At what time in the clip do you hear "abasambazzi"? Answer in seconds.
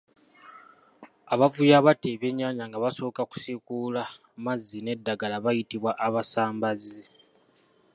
6.05-7.01